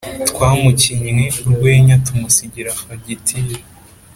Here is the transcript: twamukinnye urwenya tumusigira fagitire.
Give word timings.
twamukinnye 0.29 1.25
urwenya 1.41 1.95
tumusigira 2.05 2.71
fagitire. 2.81 3.57